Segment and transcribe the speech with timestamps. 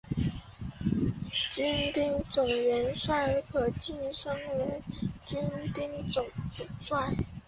[1.51, 4.81] 军兵种元帅可被晋升为
[5.27, 7.13] 军兵种主帅。